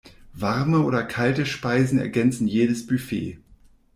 [0.33, 3.37] Warme oder kalte Speisen ergänzen jedes Buffet.